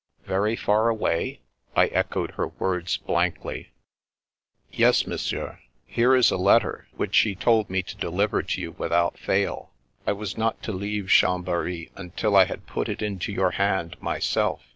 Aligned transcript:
Very 0.25 0.55
far 0.55 0.89
away?" 0.89 1.41
I 1.75 1.85
echoed 1.85 2.31
her 2.31 2.47
words 2.47 2.97
blankly. 2.97 3.69
Yes, 4.71 5.05
Monsieur. 5.05 5.59
Here 5.85 6.15
is 6.15 6.31
a 6.31 6.37
letter, 6.37 6.87
which 6.95 7.19
he 7.19 7.35
told 7.35 7.69
me 7.69 7.83
to 7.83 7.95
deliver 7.97 8.41
to 8.41 8.59
you 8.61 8.71
without 8.79 9.19
fail. 9.19 9.73
I 10.07 10.13
was 10.13 10.39
not 10.39 10.63
to 10.63 10.71
leave 10.71 11.09
Chambery 11.09 11.91
until 11.95 12.35
I 12.35 12.45
had 12.45 12.65
put 12.65 12.89
it 12.89 13.03
into 13.03 13.31
your 13.31 13.51
hand, 13.51 13.95
myself. 14.01 14.63